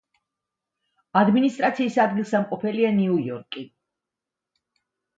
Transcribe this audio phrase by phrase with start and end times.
[1.21, 3.67] ადმინისტრაციის ადგილსამყოფელია ნიუ-იორკი.